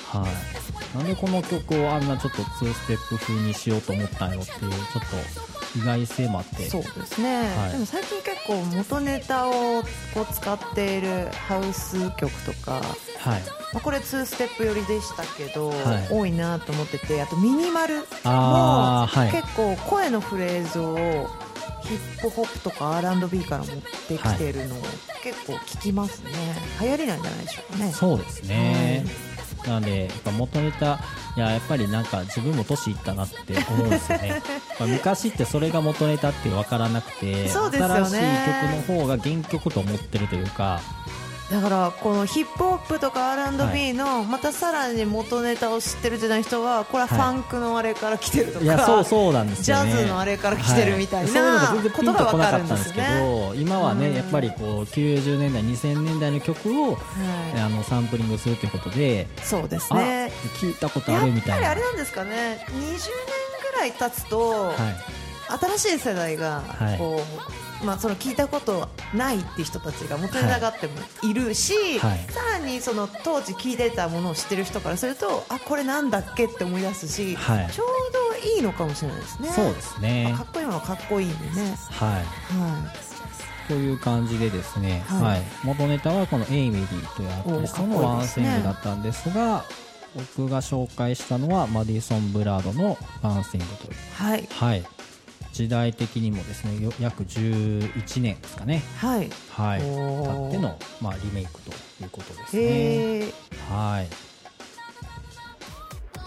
[0.10, 0.98] はい。
[0.98, 4.74] なんでこの曲をあんなちょっと2ステップ風にしようと思ったんやろっていうちょっ
[5.74, 6.70] と意外性もあって。
[6.70, 7.72] そうですね、はい。
[7.74, 13.42] でも最近結構元ネタをこう使っているハウス曲とか、はい。
[13.74, 16.08] まあ、これ2ステップ寄りでしたけど、はい。
[16.10, 20.96] 多いなと思っててあとミニマルも結構声のフレーズを
[21.84, 24.80] ヒップホップとか R&B から持ってきてるのを
[25.24, 26.32] 結構聞きますね。
[26.82, 27.40] 流行りなんじゃない。
[27.42, 29.06] でしょうかねそうですね、
[29.68, 31.00] なのでやっぱ元ネタ
[31.36, 34.42] いややっぱりなんか自分も年いったなって思うんですよね。
[34.80, 37.50] まあ昔ってそれが元ネタって分からなくてね。
[37.50, 38.14] 新しい
[38.88, 40.82] 曲の方が原曲と思ってるというか
[41.52, 43.94] だからこのヒップホップとか R&B はい。
[43.94, 54.16] のまたさらに元ネタを知ってる時代の人はこれはファンクのあれから来てるとか、いやそうそうなんですジャズのあれから来てるみたいなそういうのが全然ピンとこなかったんですけど今はねうん。
[54.16, 56.98] やっぱりこう90年代2000年代の曲を、は
[57.56, 57.60] い。
[57.62, 61.56] あのサンプリングするということで、そうですあね聞いたことやっあるみたいな。
[61.56, 62.66] ぱりあれなんですかね。
[62.72, 62.90] 20年
[63.72, 64.76] ぐらい経つと、はい。
[65.78, 66.98] 新しい世代がはい。
[66.98, 72.20] こう、まあ、その聞いたことないっていう人たちが元ネタがあってもいるし、はい。
[72.32, 77.70] さらにその当時聞いてたものを知ってる人からするとあこれなんだっけって思い出すし、はい。
[77.72, 77.88] ちょう
[78.42, 79.50] どいいのかもしれないですね。
[79.50, 80.34] そうですね。
[80.38, 82.10] かっこいいものはかっこいいんでね、はい。
[82.14, 82.94] は
[83.68, 85.22] という感じでですね、はい。
[85.22, 85.42] はい。
[85.64, 88.56] 元ネタはこの「Amerie」というアーティストのワンシですね。
[88.56, 89.66] ングだったんですが
[90.16, 94.48] 僕が紹介したのはマディソン・ブラードの「One Thing」という、いはい。
[94.50, 94.86] はい、
[95.58, 99.30] 時代的にもですねよ約11年ですかね、はい。
[99.50, 103.34] はい、経っての、まあ、リメイクということですね。
[103.68, 104.27] はい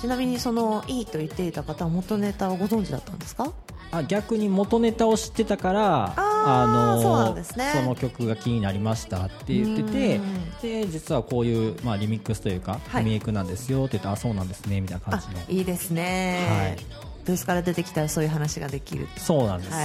[0.01, 3.53] ちなみにそのいいと言っていた方は元ネタをご存知だったんですか？
[3.93, 13.05] あ逆に元ネタを知ってたからあーのその曲が気になりましたって言っててうんで実はこういう、まあ、リミックスというか、はい。
[13.05, 15.59] リメイクなんですよって言ってあそうなんですねみたいな感あじの。
[15.59, 16.77] いいですね、はい。
[17.25, 19.09] ブースから出てきたらそういう話ができる。
[19.17, 19.77] そうなんですよ。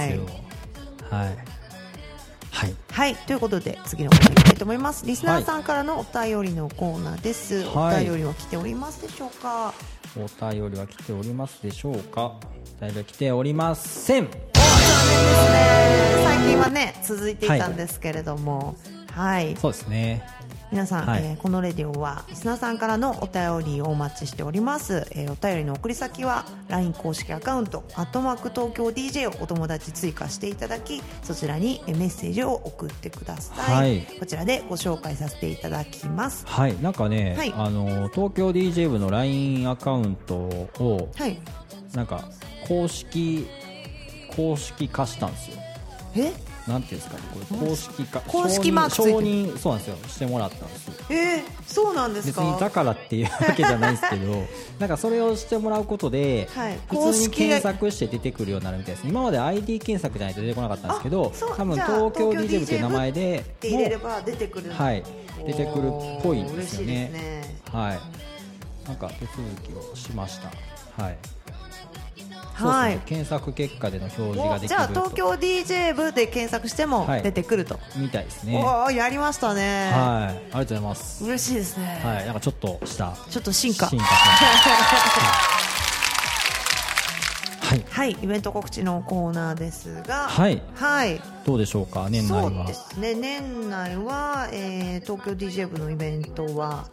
[1.10, 1.26] はい、
[2.52, 2.74] はい。
[2.92, 3.16] はい。
[3.16, 5.04] ということで次のコーナーいきたいと思います。
[5.04, 8.04] リスナーさんからのお便りのコーナーです、はい。
[8.06, 9.74] お便りは来ておりますでしょうか？
[10.16, 12.38] お便りは来ておりますでしょうか？
[12.80, 14.28] お便りは来ておりません。
[14.54, 18.76] 最近はね続いていたんですけれども。
[19.12, 20.22] はい、そうですね
[20.72, 21.22] 皆さん、はい。
[21.24, 34.06] えーこのレディオはリスナーさんからのお便りをお待ちしております、えーお便りの送り先は LINE 公式アカウント「アットマーク東京 DJ」をお友達追加していただきそちらにえーメッセージを送ってください、はい。
[34.18, 36.44] こちらでご紹介させていただきます。
[36.46, 36.76] はい。
[36.82, 37.52] なんかね、はい。
[37.56, 41.38] あの東京 DJ 部の LINE アカウントをはい。
[41.94, 42.28] なんか
[42.66, 43.46] 公式
[44.34, 45.56] 公式化したんですよ。
[46.16, 46.55] え？
[46.66, 54.44] なんていうんですかねこれ公式化公式マーク承認そうなんですよしてもらったんですよえー、そうなんですか別にだからっていうわけじゃないですけど
[54.80, 65.02] なんかそれをしてもらうことで、はい普通に検索して出てくるようになるみたいです今まで ID 検索じゃないと出てこなかったんですけどあそう多分じゃあ東京 DJ 部っていう名前でって入れれば出てくるはい
[65.46, 71.18] 出てくるっぽいんですよねおー嬉しいですねはいなんか手続きをしましたはい
[72.56, 72.98] はい。
[73.06, 77.22] 検索結果での表示ができるじゃあ東京 DJ 部で検索してもはい。
[77.22, 78.56] 出てくると、みたいですね。
[78.58, 81.24] おはいーやりましたね、ありがとうございます。
[81.24, 82.24] 嬉しいですね、はい。
[82.24, 83.88] なんかちょっとしたちょっと進化。
[83.88, 84.04] 進化
[87.66, 87.84] はい。
[87.90, 88.12] はい。
[88.12, 90.28] イベント告知のコーナーですが。
[90.28, 90.62] はい。
[90.76, 91.20] はい。
[91.44, 92.06] どうでしょうか？
[92.08, 93.14] 年内そうはですね。
[93.14, 96.84] 年内は、えー東京 DJ 部のイベントは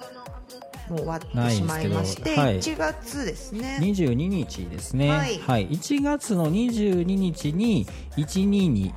[0.89, 2.59] もう終わってしまいまして、はい。
[2.59, 3.77] 1月ですね。
[3.81, 5.09] 22日ですね。
[5.09, 5.65] ははい。
[5.65, 8.93] い、1月の22日に122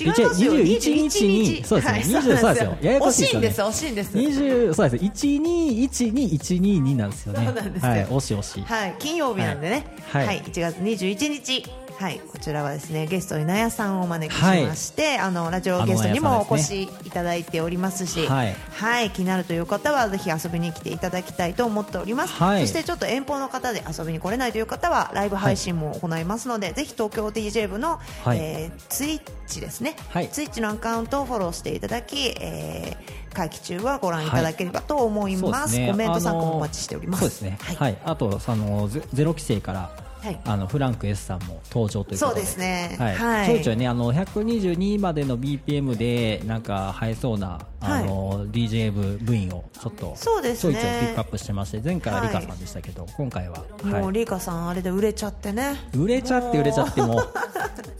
[0.00, 0.54] 違いますよ。
[0.54, 1.92] 21日にそうですね。
[1.92, 2.76] はい20そうですよ。
[2.80, 3.72] ややこしいですよね。
[3.72, 4.40] 惜しいんです惜しいんです。
[4.40, 5.04] 20そうです。
[5.04, 7.44] 1212122なんですよね。
[7.44, 7.90] そうなんですよ。
[7.90, 8.06] はい。
[8.06, 8.62] 惜しい惜しい。
[8.62, 10.38] はい、金曜日なんでね、は、はい。
[10.38, 11.62] い1月21日、
[12.02, 18.56] はい、こちらはですねゲストになやさんをお招きしまして、あのラジオゲストにもお越しいただいておりますし、はい。
[18.74, 22.32] はい、気になるという方はぜひ遊びに来ていただきたいと思っております。
[22.32, 22.62] はい。
[22.62, 28.38] そしてちょっと遠方の方で遊びに来れないという方はライブ配信も行いますので、ぜひ東京 DJ 部の、はい。
[28.38, 30.28] えーツイッチですね、はい。
[30.28, 35.66] ツイッチのアカウントをフォローしていただき、えー会期中はご覧いただければと思いま。
[35.66, 37.20] ですコメント参考お待ちしております。
[37.20, 37.58] そうですね。
[37.62, 37.76] はい。
[37.76, 40.40] はい、あとあのゼゼロ規制からはい。
[40.44, 42.32] あのフランク S さんも登場ということで。
[42.32, 42.96] そうですね。
[42.98, 43.14] はい。
[43.16, 43.46] はい。
[43.46, 43.88] ちょいちょいね。
[43.88, 50.74] あの122までの BPM でなんか生えそうなあの、DJ 部部員をちょっとそうですね。
[50.74, 55.76] ちょいちょいピックアップしてまして前回はリカさんでしたけど、今回は、もうはい、リカさんあれで売れちゃってね。
[55.94, 57.32] 売れちゃって売れちゃってもう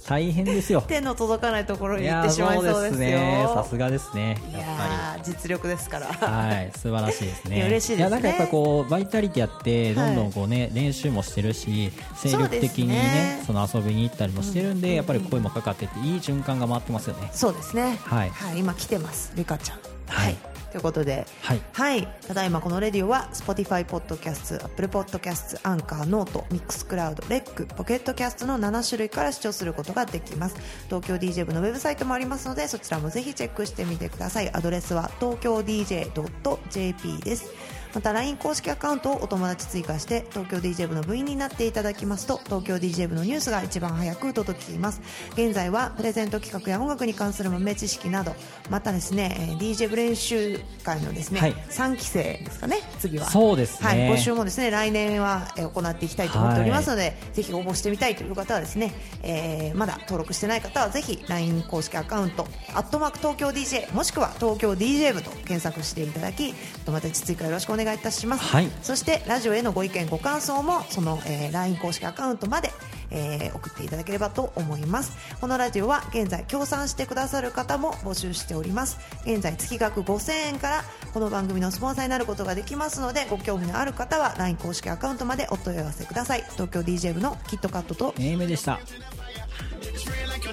[0.07, 0.83] 大変ですよ。
[0.89, 3.47] 手の届かないところに行ってしまいそうですね。
[3.55, 4.39] さすがですね。
[4.51, 5.22] いやっぱり。
[5.24, 6.07] 実力ですから。
[6.07, 7.57] はい、素晴らしいですね。
[7.57, 8.03] いや嬉しいですね。
[8.05, 17.30] やなんかやっぱりこうバイタリティあってどんどんこうね、練習もしてるし精力的にねそその遊びに行ったりもしてるんで、やっぱり声もかかってていい循環が回ってますよね。
[17.33, 17.99] そうですね。
[18.05, 19.72] はい今来てますリカちゃん
[20.13, 20.37] はい。
[20.71, 21.55] ということで、は
[21.95, 22.07] い。
[22.27, 30.57] ただいまこのレディオは Spotify ポッドキャスト Apple ポッドキャストアンカーノートミックスクラウドレックポケットキャストの7種類から視聴することができます。
[30.87, 34.51] 東京 DJ 部のウェブサイトもありますのでそちらもぜひチェックしてみてください。
[34.55, 37.51] アドレスは東京 DJ.jp です
[37.95, 45.01] また LINE 公式アカウントをお友達追加して東京 DJ 部の部員になっていただきますと東京 DJ 部のニュースが一番早く届きます。
[45.34, 48.34] 現在はプレゼント企画や音楽に関する豆知識など
[48.70, 51.53] またですねえー DJ 部練習会のですね、はい。
[51.53, 53.26] 3期生ですかね次は。
[53.26, 53.88] そうですね。
[53.88, 72.70] はい、募集もですね来年はえー行っていきたいと思っておりますので、ぜひ応募してみたいという方はですね、えーまだ登録してない方はぜひ LINE 公式アカウントアットマーク東京 DJ もしくは東京 DJ 部と検索していただきお友達追加よろしくお願いいたします、はいそしてラジオへのご意見ご感想もその、えー LINE 公式アカウントまで
[73.11, 88.80] えー送っていただければと思いますこのラジオは現在協賛してくださる方も募集しております現在月額5000円からこの番組のスポンサーになることができますのでご興味のある方は LINE 公式アカウントまでお問い合わせください東京 DJ 部のキットカットと AM でした。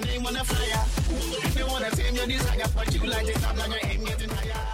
[0.06, 0.84] name on a flyer.
[1.46, 4.30] If you wanna tame your desire, but you like the top, now your aim getting
[4.30, 4.69] higher.